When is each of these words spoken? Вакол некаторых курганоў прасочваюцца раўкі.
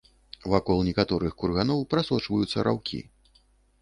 Вакол 0.53 0.79
некаторых 0.87 1.37
курганоў 1.43 1.85
прасочваюцца 1.93 2.67
раўкі. 2.69 2.99